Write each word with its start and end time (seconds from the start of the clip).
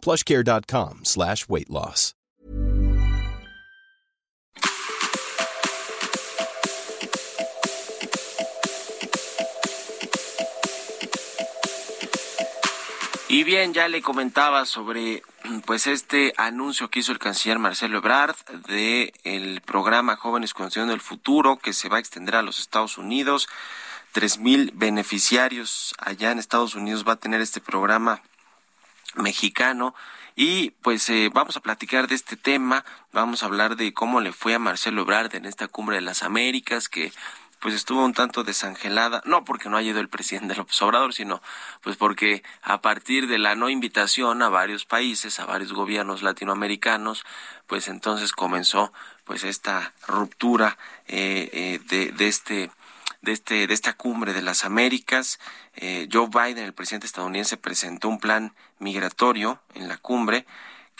plushcare.com 0.00 1.00
slash 1.04 1.46
weight 1.48 1.70
loss. 1.70 2.14
Y 13.32 13.44
bien, 13.44 13.72
ya 13.72 13.86
le 13.86 14.02
comentaba 14.02 14.66
sobre 14.66 15.22
pues 15.64 15.86
este 15.86 16.34
anuncio 16.36 16.90
que 16.90 16.98
hizo 16.98 17.12
el 17.12 17.20
canciller 17.20 17.60
Marcelo 17.60 17.98
Ebrard 17.98 18.34
de 18.66 19.14
el 19.22 19.60
programa 19.60 20.16
Jóvenes 20.16 20.52
Construyendo 20.52 20.94
el 20.94 21.00
Futuro 21.00 21.56
que 21.56 21.72
se 21.72 21.88
va 21.88 21.98
a 21.98 22.00
extender 22.00 22.34
a 22.34 22.42
los 22.42 22.58
Estados 22.58 22.98
Unidos. 22.98 23.48
Tres 24.10 24.38
mil 24.38 24.72
beneficiarios 24.74 25.94
allá 25.98 26.32
en 26.32 26.40
Estados 26.40 26.74
Unidos 26.74 27.04
va 27.06 27.12
a 27.12 27.20
tener 27.20 27.40
este 27.40 27.60
programa 27.60 28.20
mexicano. 29.14 29.94
Y 30.36 30.70
pues 30.82 31.08
eh, 31.10 31.30
vamos 31.32 31.56
a 31.56 31.60
platicar 31.60 32.06
de 32.08 32.14
este 32.14 32.36
tema, 32.36 32.84
vamos 33.12 33.42
a 33.42 33.46
hablar 33.46 33.76
de 33.76 33.92
cómo 33.92 34.20
le 34.20 34.32
fue 34.32 34.54
a 34.54 34.58
Marcelo 34.58 35.02
Ebrard 35.02 35.34
en 35.34 35.44
esta 35.44 35.68
cumbre 35.68 35.96
de 35.96 36.02
las 36.02 36.22
Américas 36.22 36.88
que 36.88 37.12
pues 37.60 37.74
estuvo 37.74 38.02
un 38.04 38.14
tanto 38.14 38.42
desangelada, 38.42 39.22
no 39.26 39.44
porque 39.44 39.68
no 39.68 39.76
haya 39.76 39.90
ido 39.90 40.00
el 40.00 40.08
presidente 40.08 40.54
López 40.56 40.80
Obrador, 40.82 41.12
sino 41.12 41.42
pues 41.82 41.96
porque 41.96 42.42
a 42.62 42.80
partir 42.80 43.26
de 43.26 43.38
la 43.38 43.54
no 43.54 43.68
invitación 43.68 44.42
a 44.42 44.48
varios 44.48 44.86
países, 44.86 45.38
a 45.38 45.46
varios 45.46 45.72
gobiernos 45.72 46.22
latinoamericanos, 46.22 47.24
pues 47.66 47.88
entonces 47.88 48.32
comenzó 48.32 48.92
pues 49.24 49.44
esta 49.44 49.92
ruptura 50.08 50.78
eh, 51.06 51.50
eh, 51.52 51.80
de, 51.86 52.12
de 52.12 52.28
este 52.28 52.70
de 53.22 53.32
este 53.32 53.66
de 53.66 53.74
esta 53.74 53.94
cumbre 53.94 54.32
de 54.32 54.42
las 54.42 54.64
Américas. 54.64 55.38
Eh, 55.74 56.08
Joe 56.10 56.28
Biden, 56.28 56.64
el 56.64 56.74
presidente 56.74 57.06
estadounidense, 57.06 57.56
presentó 57.56 58.08
un 58.08 58.18
plan 58.18 58.54
migratorio 58.78 59.60
en 59.74 59.88
la 59.88 59.96
cumbre 59.96 60.46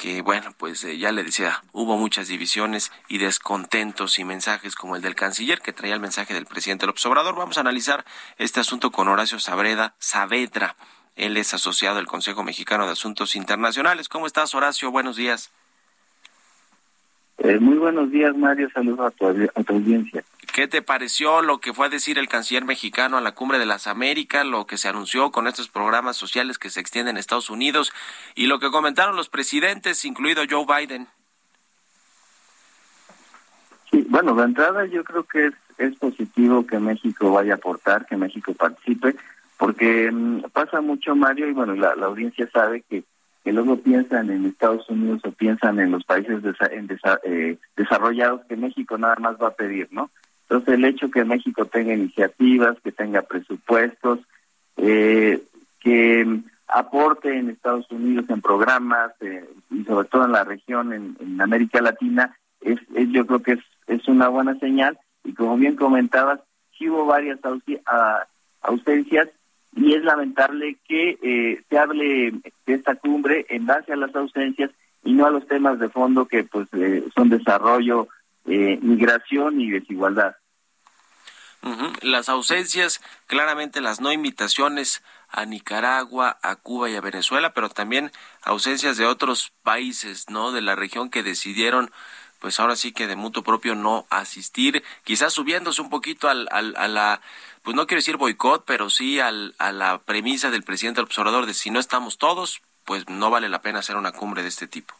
que 0.01 0.23
bueno, 0.23 0.55
pues 0.57 0.83
eh, 0.85 0.97
ya 0.97 1.13
le 1.13 1.23
decía, 1.23 1.63
hubo 1.73 1.99
muchas 1.99 2.27
divisiones 2.27 2.91
y 3.09 3.19
descontentos 3.19 4.19
y 4.19 4.25
mensajes 4.25 4.75
como 4.75 4.97
el 4.97 5.03
del 5.03 5.15
canciller 5.15 5.61
que 5.61 5.75
traía 5.75 5.93
el 5.93 6.01
mensaje 6.01 6.33
del 6.33 6.47
presidente 6.47 6.87
López 6.87 7.05
Obrador. 7.05 7.35
Vamos 7.35 7.59
a 7.59 7.61
analizar 7.61 8.07
este 8.39 8.61
asunto 8.61 8.93
con 8.93 9.09
Horacio 9.09 9.39
Sabreda, 9.39 9.95
Saavedra. 9.99 10.75
Él 11.17 11.37
es 11.37 11.53
asociado 11.53 11.99
al 11.99 12.07
Consejo 12.07 12.43
Mexicano 12.43 12.87
de 12.87 12.93
Asuntos 12.93 13.37
Internacionales. 13.37 14.09
¿Cómo 14.09 14.27
estás, 14.27 14.55
Horacio? 14.55 14.91
Buenos 14.91 15.17
días. 15.17 15.51
Eh, 17.43 17.59
muy 17.59 17.79
buenos 17.79 18.11
días, 18.11 18.37
Mario. 18.37 18.69
Saludos 18.71 19.01
a 19.01 19.11
tu, 19.11 19.27
a 19.27 19.65
tu 19.65 19.75
audiencia. 19.75 20.23
¿Qué 20.53 20.69
te 20.69 20.83
pareció 20.83 21.41
lo 21.41 21.59
que 21.59 21.73
fue 21.73 21.87
a 21.87 21.89
decir 21.89 22.19
el 22.19 22.29
canciller 22.29 22.67
mexicano 22.67 23.17
a 23.17 23.23
la 23.23 23.33
Cumbre 23.33 23.59
de 23.59 23.65
las 23.65 23.87
Américas, 23.87 24.45
lo 24.45 24.67
que 24.67 24.77
se 24.77 24.89
anunció 24.89 25.31
con 25.31 25.47
estos 25.47 25.69
programas 25.69 26.19
sociales 26.19 26.59
que 26.59 26.69
se 26.69 26.81
extienden 26.81 27.17
en 27.17 27.21
Estados 27.21 27.49
Unidos 27.49 27.93
y 28.35 28.47
lo 28.47 28.59
que 28.59 28.71
comentaron 28.71 29.17
los 29.17 29.31
presidentes, 29.31 30.05
incluido 30.05 30.43
Joe 30.51 30.67
Biden? 30.67 31.07
Sí, 33.91 34.05
bueno, 34.11 34.35
de 34.35 34.45
entrada 34.45 34.85
yo 34.87 35.03
creo 35.03 35.25
que 35.25 35.47
es, 35.47 35.55
es 35.79 35.97
positivo 35.97 36.67
que 36.67 36.79
México 36.79 37.33
vaya 37.33 37.55
a 37.55 37.57
aportar, 37.57 38.07
que 38.07 38.17
México 38.17 38.53
participe, 38.53 39.17
porque 39.57 40.11
mmm, 40.13 40.43
pasa 40.53 40.83
mucho, 40.83 41.17
Mario, 41.17 41.49
y 41.49 41.53
bueno, 41.53 41.75
la, 41.75 41.95
la 41.95 42.07
audiencia 42.07 42.51
sabe 42.53 42.83
que 42.83 43.03
que 43.51 43.55
luego 43.55 43.79
piensan 43.79 44.31
en 44.31 44.47
Estados 44.47 44.89
Unidos 44.89 45.23
o 45.25 45.33
piensan 45.33 45.81
en 45.81 45.91
los 45.91 46.05
países 46.05 46.41
desa 46.41 46.71
eh, 47.25 47.59
desarrollados 47.75 48.43
que 48.49 48.55
México 48.55 48.97
nada 48.97 49.17
más 49.19 49.43
va 49.43 49.49
a 49.49 49.55
pedir, 49.55 49.89
¿no? 49.91 50.09
Entonces 50.43 50.75
el 50.75 50.85
hecho 50.85 51.11
que 51.11 51.25
México 51.25 51.65
tenga 51.65 51.93
iniciativas, 51.93 52.77
que 52.81 52.93
tenga 52.93 53.23
presupuestos, 53.23 54.21
eh, 54.77 55.43
que 55.81 56.43
aporte 56.69 57.37
en 57.37 57.51
Estados 57.51 57.91
Unidos 57.91 58.27
en 58.29 58.41
programas 58.41 59.11
eh, 59.21 59.45
y 59.69 59.83
sobre 59.83 60.07
todo 60.07 60.27
en 60.27 60.33
la 60.33 60.45
región, 60.45 60.93
en, 60.93 61.41
América 61.41 61.81
Latina, 61.81 62.39
es, 62.61 62.79
es, 62.95 63.09
yo 63.09 63.27
creo 63.27 63.43
que 63.43 63.53
es, 63.55 63.61
es 63.89 64.07
una 64.07 64.29
buena 64.29 64.57
señal 64.61 64.97
y 65.25 65.35
como 65.35 65.57
bien 65.57 65.75
comentabas, 65.75 66.39
sí 66.79 66.89
hubo 66.89 67.05
varias 67.05 67.41
ausencias 68.63 69.29
y 69.77 69.95
es 69.95 70.03
lamentable 70.03 70.77
que 70.87 71.19
eh, 71.23 71.63
se 71.69 71.79
hable 71.79 72.33
de 72.67 72.75
esta 72.75 72.97
cumbre 72.97 73.47
en 73.49 73.67
base 73.67 73.93
a 73.93 73.97
las 73.97 74.15
ausencias 74.15 74.71
y 75.05 75.13
no 75.13 75.27
a 75.27 75.31
los 75.31 75.47
temas 75.47 75.79
de 75.79 75.89
fondo 75.89 76.27
que 76.27 76.45
pues 76.45 76.69
eh, 76.73 77.05
son 77.15 77.29
desarrollo, 77.29 78.09
eh, 78.47 78.79
migración 78.83 79.61
y 79.61 79.71
desigualdad. 79.71 80.37
Uh. 81.63 81.93
Las 82.03 82.29
ausencias, 82.29 83.01
claramente 83.27 83.81
las 83.81 84.01
no 84.01 84.13
invitaciones 84.13 85.03
a 85.29 85.45
Nicaragua, 85.45 86.39
a 86.43 86.57
Cuba 86.57 86.91
y 86.91 86.97
a 86.97 87.01
Venezuela, 87.01 87.53
pero 87.53 87.69
también 87.69 88.11
ausencias 88.43 88.97
de 88.97 89.07
otros 89.07 89.53
países, 89.63 90.29
¿no? 90.31 90.53
De 90.53 90.63
la 90.63 90.75
región 90.75 91.11
que 91.11 91.23
decidieron 91.23 91.91
pues 92.41 92.59
ahora 92.59 92.75
sí 92.75 92.93
que 92.93 93.07
de 93.07 93.17
mutuo 93.17 93.45
propio 93.45 93.75
no 93.75 94.07
asistir, 94.11 94.83
quizás 95.05 95.33
subiéndose 95.33 95.83
un 95.83 95.91
poquito 95.91 96.29
al, 96.29 96.49
al, 96.51 96.75
a 96.77 96.89
la, 96.89 97.21
pues 97.63 97.77
no 97.77 97.87
quiero 97.87 97.99
decir 97.99 98.17
boicot, 98.17 98.65
pero 98.67 98.91
sí 98.91 99.21
al, 99.21 99.55
a 99.59 99.71
la 99.71 99.99
premisa 99.99 100.51
del 100.51 100.65
presidente 100.65 101.01
observador 101.01 101.47
de 101.47 101.55
si 101.55 101.71
no 101.71 101.79
estamos 101.79 102.19
todos, 102.19 102.63
pues 102.85 103.09
no 103.09 103.31
vale 103.31 103.49
la 103.49 103.63
pena 103.63 103.79
hacer 103.79 103.97
una 103.97 104.13
cumbre 104.13 104.43
de 104.43 104.49
este 104.49 104.67
tipo. 104.67 104.95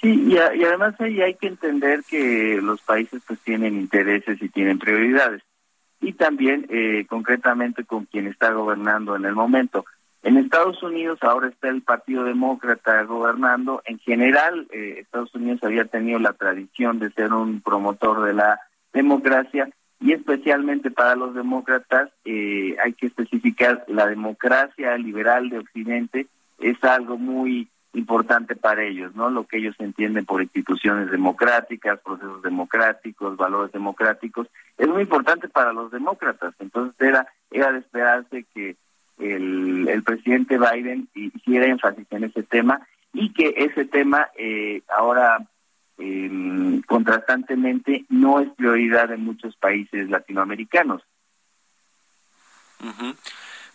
Sí, 0.00 0.24
y, 0.28 0.38
a, 0.38 0.54
y 0.54 0.64
además 0.64 0.94
ahí 1.00 1.22
hay 1.22 1.34
que 1.34 1.48
entender 1.48 2.04
que 2.04 2.60
los 2.62 2.80
países 2.82 3.22
pues 3.26 3.40
tienen 3.40 3.74
intereses 3.74 4.40
y 4.40 4.48
tienen 4.48 4.78
prioridades. 4.78 5.42
Y 6.00 6.12
también 6.12 6.66
eh, 6.68 7.06
concretamente 7.08 7.84
con 7.84 8.04
quien 8.04 8.26
está 8.26 8.52
gobernando 8.52 9.16
en 9.16 9.24
el 9.24 9.34
momento. 9.34 9.86
En 10.24 10.38
Estados 10.38 10.82
Unidos 10.82 11.18
ahora 11.20 11.48
está 11.48 11.68
el 11.68 11.82
Partido 11.82 12.24
Demócrata 12.24 13.02
gobernando. 13.02 13.82
En 13.84 13.98
general, 13.98 14.66
eh, 14.72 14.96
Estados 15.00 15.34
Unidos 15.34 15.62
había 15.62 15.84
tenido 15.84 16.18
la 16.18 16.32
tradición 16.32 16.98
de 16.98 17.10
ser 17.10 17.34
un 17.34 17.60
promotor 17.60 18.24
de 18.24 18.32
la 18.32 18.58
democracia 18.94 19.68
y 20.00 20.12
especialmente 20.12 20.90
para 20.90 21.14
los 21.14 21.34
demócratas 21.34 22.08
eh, 22.24 22.74
hay 22.82 22.94
que 22.94 23.08
especificar 23.08 23.84
la 23.86 24.06
democracia 24.06 24.96
liberal 24.96 25.50
de 25.50 25.58
Occidente 25.58 26.26
es 26.58 26.82
algo 26.82 27.18
muy 27.18 27.68
importante 27.92 28.56
para 28.56 28.82
ellos, 28.82 29.14
¿no? 29.14 29.28
Lo 29.28 29.46
que 29.46 29.58
ellos 29.58 29.76
entienden 29.78 30.24
por 30.24 30.40
instituciones 30.40 31.10
democráticas, 31.10 32.00
procesos 32.00 32.42
democráticos, 32.42 33.36
valores 33.36 33.72
democráticos, 33.72 34.48
es 34.78 34.88
muy 34.88 35.02
importante 35.02 35.48
para 35.48 35.74
los 35.74 35.90
demócratas. 35.90 36.54
Entonces 36.60 36.98
era 36.98 37.26
era 37.50 37.72
de 37.72 37.80
esperarse 37.80 38.46
que 38.54 38.76
el, 39.24 39.88
el 39.88 40.02
presidente 40.02 40.58
Biden 40.58 41.08
hiciera 41.14 41.66
énfasis 41.66 42.06
en 42.10 42.24
ese 42.24 42.42
tema 42.42 42.86
y 43.12 43.32
que 43.32 43.54
ese 43.56 43.84
tema 43.84 44.28
eh, 44.36 44.82
ahora 44.96 45.46
eh, 45.98 46.80
contrastantemente 46.86 48.04
no 48.08 48.40
es 48.40 48.48
prioridad 48.56 49.12
en 49.12 49.24
muchos 49.24 49.56
países 49.56 50.10
latinoamericanos. 50.10 51.02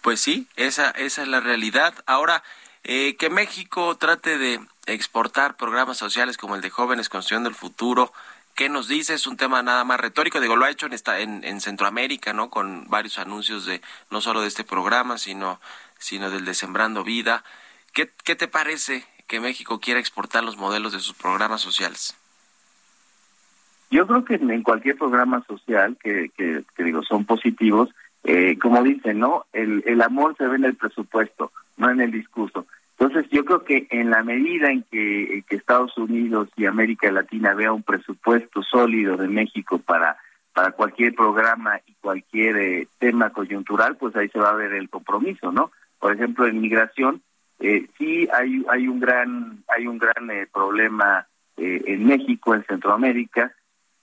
Pues 0.01 0.19
sí, 0.19 0.47
esa, 0.55 0.91
esa 0.91 1.23
es 1.23 1.27
la 1.27 1.39
realidad. 1.39 1.93
Ahora, 2.05 2.43
eh, 2.83 3.15
que 3.17 3.29
México 3.29 3.97
trate 3.97 4.37
de 4.37 4.59
exportar 4.85 5.57
programas 5.57 5.97
sociales 5.97 6.37
como 6.37 6.55
el 6.55 6.61
de 6.61 6.69
Jóvenes 6.69 7.09
Construyendo 7.09 7.49
el 7.49 7.55
Futuro, 7.55 8.13
¿Qué 8.59 8.67
nos 8.67 8.89
dice? 8.89 9.13
Es 9.13 9.25
un 9.25 9.37
tema 9.37 9.63
nada 9.63 9.85
más 9.85 10.01
retórico. 10.01 10.41
Digo, 10.41 10.57
lo 10.57 10.65
ha 10.65 10.69
hecho 10.69 10.85
en, 10.85 10.91
esta, 10.91 11.21
en, 11.21 11.45
en 11.45 11.61
Centroamérica, 11.61 12.33
¿no? 12.33 12.49
Con 12.49 12.89
varios 12.89 13.17
anuncios 13.17 13.65
de 13.65 13.79
no 14.11 14.19
solo 14.19 14.41
de 14.41 14.49
este 14.49 14.65
programa, 14.65 15.17
sino, 15.17 15.61
sino 15.97 16.29
del 16.29 16.43
de 16.43 16.53
Sembrando 16.53 17.05
Vida. 17.05 17.45
¿Qué, 17.93 18.11
¿Qué 18.25 18.35
te 18.35 18.49
parece 18.49 19.05
que 19.27 19.39
México 19.39 19.79
quiera 19.79 20.01
exportar 20.01 20.43
los 20.43 20.57
modelos 20.57 20.91
de 20.91 20.99
sus 20.99 21.13
programas 21.13 21.61
sociales? 21.61 22.17
Yo 23.91 24.05
creo 24.05 24.25
que 24.25 24.33
en 24.33 24.61
cualquier 24.61 24.97
programa 24.97 25.41
social 25.47 25.95
que, 25.95 26.29
que, 26.35 26.65
digo 26.83 27.01
son 27.03 27.23
positivos, 27.23 27.87
eh, 28.25 28.59
como 28.59 28.83
dicen, 28.83 29.19
¿no? 29.19 29.45
El, 29.53 29.83
el 29.85 30.01
amor 30.01 30.35
se 30.37 30.45
ve 30.45 30.57
en 30.57 30.65
el 30.65 30.75
presupuesto, 30.75 31.53
no 31.77 31.89
en 31.89 32.01
el 32.01 32.11
discurso. 32.11 32.67
Entonces 32.99 33.31
yo 33.31 33.45
creo 33.45 33.63
que 33.63 33.87
en 33.91 34.09
la 34.09 34.23
medida 34.23 34.69
en 34.69 34.83
que, 34.83 35.43
que, 35.47 35.55
Estados 35.55 35.97
Unidos 35.97 36.49
y 36.57 36.65
América 36.65 37.09
Latina 37.09 37.53
vea 37.53 37.71
un 37.71 37.83
presupuesto 37.83 38.61
sólido 38.61 39.15
de 39.15 39.29
México 39.29 39.79
para 39.79 40.17
para 40.53 40.71
cualquier 40.71 41.13
programa 41.13 41.79
y 41.85 41.93
cualquier 42.01 42.57
eh, 42.57 42.87
tema 42.97 43.29
coyuntural, 43.29 43.95
pues 43.95 44.13
ahí 44.15 44.27
se 44.29 44.39
va 44.39 44.49
a 44.49 44.55
ver 44.55 44.73
el 44.73 44.89
compromiso, 44.89 45.51
¿no? 45.53 45.71
Por 45.99 46.13
ejemplo, 46.13 46.45
en 46.45 46.59
migración, 46.59 47.21
Eh, 47.61 47.87
sí 47.97 48.27
hay 48.31 48.65
hay 48.69 48.87
un 48.87 48.99
gran 48.99 49.63
hay 49.67 49.85
un 49.87 49.97
gran 49.97 50.31
eh, 50.31 50.47
problema 50.51 51.27
eh, 51.57 51.81
en 51.93 52.05
México, 52.05 52.55
en 52.55 52.63
Centroamérica, 52.65 53.53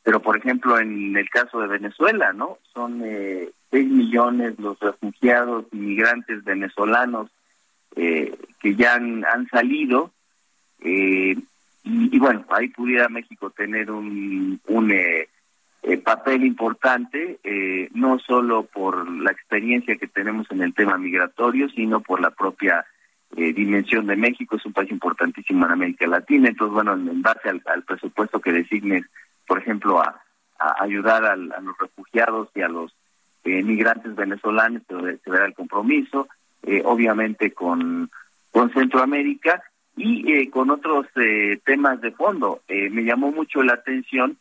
pero 0.03 0.21
por 0.21 0.37
ejemplo 0.37 0.79
en 0.79 1.17
el 1.17 1.29
caso 1.29 1.61
de 1.61 1.69
Venezuela, 1.79 2.33
¿no? 2.33 2.59
Son 2.75 3.03
eh, 3.05 3.51
6 3.71 3.89
millones 3.89 4.59
los 4.59 4.79
refugiados 4.81 5.67
inmigrantes 5.73 6.45
venezolanos 6.45 7.31
eh, 7.97 8.37
que 8.61 8.75
ya 8.75 8.95
han, 8.95 9.25
salido 9.51 10.13
eh, 10.81 11.37
y, 11.85 12.19
bueno, 12.19 12.45
ahí 12.51 12.69
pudiera 12.69 13.09
México 13.09 13.51
tener 13.51 13.91
un, 13.91 14.61
un 14.67 14.91
eh, 14.91 15.29
eh, 15.83 15.99
papel 15.99 16.45
importante, 16.45 17.39
eh, 17.45 17.89
no 17.95 18.19
solo 18.19 18.65
por 18.65 19.09
la 19.09 19.31
experiencia 19.31 19.97
que 19.97 20.09
tenemos 20.09 20.51
en 20.51 20.63
el 20.63 20.75
tema 20.75 20.99
migratorio, 20.99 21.69
sino 21.69 22.01
por 22.01 22.21
la 22.21 22.31
propia 22.31 22.85
eh, 23.37 23.53
dimensión 23.53 24.07
de 24.07 24.17
México. 24.17 24.57
Es 24.57 24.67
un 24.67 24.73
país 24.73 24.91
importantísimo 24.91 25.65
en 25.65 25.73
América 25.73 26.09
Latina. 26.09 26.49
Entonces, 26.49 26.75
bueno, 26.75 26.95
en 26.95 27.23
base 27.23 27.49
al, 27.49 27.83
presupuesto 27.85 28.41
que 28.41 28.53
designes, 28.53 29.05
por 29.47 29.59
ejemplo, 29.59 30.01
a, 30.01 30.21
a 30.59 30.83
ayudar 30.83 31.25
al, 31.25 31.53
a 31.53 31.61
los 31.61 31.79
refugiados 31.79 32.49
y 32.57 32.63
a 32.63 32.69
los 32.69 32.93
eh, 33.45 33.63
migrantes 33.63 34.17
venezolanos, 34.17 34.83
se 34.89 35.31
verá 35.31 35.47
el 35.47 35.55
compromiso, 35.55 36.27
eh, 36.65 36.83
obviamente 36.85 37.53
con, 37.53 38.11
con 38.57 38.73
Centroamérica 38.73 39.63
y 39.99 40.33
eh, 40.33 40.49
con 40.49 40.71
otros 40.71 41.05
eh, 41.17 41.61
temas 41.63 42.01
de 42.01 42.11
fondo. 42.11 42.63
Eh, 42.69 42.89
me 42.89 43.05
llamó 43.05 43.31
mucho 43.31 43.63
la 43.63 43.75
atención 43.75 44.39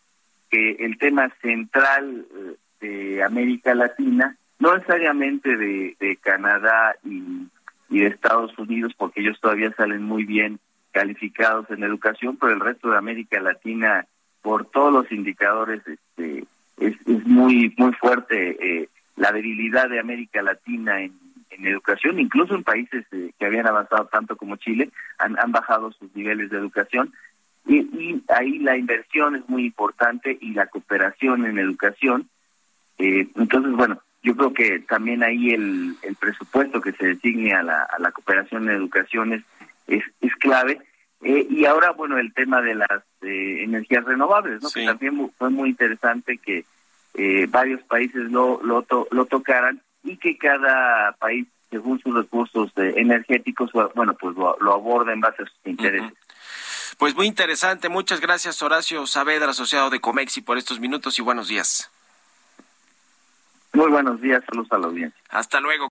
que 0.50 0.77
el 0.79 0.97
tema 0.97 1.29
central 1.41 2.25
eh, 2.33 2.56
de 2.79 3.23
América 3.23 3.75
Latina, 3.75 4.38
no 4.57 4.73
necesariamente 4.73 5.57
de, 5.57 6.17
Canadá 6.21 6.95
y, 7.03 7.50
y 7.89 8.00
de 8.00 8.07
Estados 8.07 8.57
Unidos, 8.57 8.94
porque 8.97 9.19
ellos 9.19 9.38
todavía 9.41 9.73
salen 9.75 10.03
muy 10.03 10.23
bien 10.23 10.59
calificados 10.94 11.69
en 11.69 11.83
educación, 11.83 12.38
pero 12.38 12.53
el 12.53 12.61
resto 12.61 12.91
de 12.91 12.97
América 12.97 13.41
Latina, 13.41 14.06
por 14.41 14.63
todos 14.68 14.94
los 14.94 15.11
indicadores, 15.11 15.81
este, 15.85 16.45
es, 16.77 16.95
es 17.06 17.27
muy 17.27 17.75
muy 17.77 17.91
fuerte 17.95 18.56
eh, 18.61 18.88
la 19.18 19.33
debilidad 19.33 19.89
de 19.89 20.00
América 20.00 20.41
Latina 20.41 21.01
en 21.01 21.19
en 21.57 21.68
educación, 21.68 22.19
incluso 22.19 22.56
en 22.56 22.63
países 22.63 23.06
eh, 23.12 23.31
que 23.38 23.46
habían 23.46 23.68
avanzado 23.68 24.06
tanto 24.06 24.36
como 24.36 24.56
Chile, 24.57 24.90
han, 25.18 25.38
han 25.40 25.52
bajado 25.52 25.92
sus 25.92 26.13
niveles 26.16 26.50
de 26.50 26.57
educación. 26.57 27.13
Y, 27.66 27.78
y, 27.78 28.24
ahí 28.30 28.60
la 28.60 28.78
inversión 28.78 29.36
es 29.36 29.50
muy 29.50 29.66
importante 29.66 30.38
y 30.40 30.54
la 30.54 30.68
cooperación 30.68 31.46
en 31.46 31.57
educación. 31.57 32.30
Eh, 32.98 33.28
entonces, 33.36 33.74
bueno, 33.74 34.02
yo 34.22 34.36
creo 34.36 34.54
que 34.54 34.80
también 34.80 35.24
ahí 35.24 35.52
el, 35.52 35.96
el 36.02 36.16
presupuesto 36.16 36.81
que 36.81 36.92
se 36.94 37.07
designe 37.07 37.54
a 37.54 37.63
la, 37.63 37.84
a 37.84 38.00
la 38.00 38.12
cooperación 38.12 38.63
en 38.63 38.75
educación 38.75 39.34
es, 39.34 39.44
es, 39.88 40.04
es 40.22 40.36
clave. 40.36 40.80
Eh, 41.22 41.48
y 41.50 41.66
ahora, 41.66 41.92
bueno, 41.92 42.18
el 42.18 42.34
tema 42.34 42.62
de 42.62 42.75
las 42.75 43.04
eh, 43.22 43.63
energías 43.63 44.04
renovables, 44.04 44.62
¿no? 44.62 44.69
Sí. 44.69 44.81
que 44.81 44.86
también 44.88 45.31
fue 45.38 45.50
muy 45.50 45.69
interesante 45.69 46.38
que 46.38 46.66
eh, 47.13 47.48
varios 47.50 47.81
países 47.84 48.31
lo, 48.31 48.62
lo, 48.63 48.81
to, 48.81 49.07
lo 49.12 49.25
tocaran 49.25 49.81
y 50.06 50.18
que 50.18 50.38
cada 50.38 51.12
país, 51.19 51.48
según 51.69 52.00
sus 52.00 52.16
recursos 52.16 52.72
eh, 52.78 52.94
energéticos, 52.98 53.72
bueno, 53.94 54.13
pues 54.13 54.36
lo, 54.38 54.56
lo, 54.62 54.74
aborda 54.74 55.12
en 55.12 55.19
base 55.19 55.44
a 55.44 55.46
sus 55.46 55.60
intereses. 55.66 56.12
Uh 56.12 56.13
-huh. 56.13 56.98
Pues 56.98 57.16
muy 57.16 57.28
interesante. 57.28 57.90
Muchas 57.90 58.22
gracias, 58.22 58.62
Horacio 58.62 59.06
Saavedra, 59.06 59.50
asociado 59.50 59.90
de 59.90 60.00
Comexi, 60.00 60.42
por 60.42 60.57
estos 60.57 60.80
minutos 60.80 61.19
y 61.19 61.22
buenos 61.22 61.50
días. 61.50 61.92
Muy 63.74 63.90
buenos 63.92 64.22
días. 64.22 64.42
Saludos 64.50 64.72
a 64.72 64.78
la 64.78 64.88
audiencia. 64.88 65.22
Hasta 65.30 65.60
luego. 65.60 65.90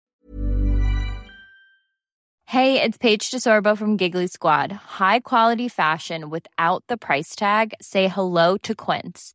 Hey, 2.47 2.81
it's 2.81 2.97
Paige 2.99 3.31
DeSorbo 3.31 3.77
from 3.77 3.97
Giggly 3.97 4.29
Squad. 4.29 4.71
High 4.73 5.21
quality 5.21 5.69
fashion 5.69 6.31
without 6.31 6.85
the 6.89 6.97
price 6.97 7.35
tag. 7.35 7.75
Say 7.81 8.09
hello 8.09 8.57
to 8.59 8.75
Quince. 8.75 9.35